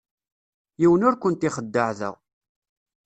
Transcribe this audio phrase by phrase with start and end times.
[0.81, 2.09] Yiwen ur kent-ixeddeε da.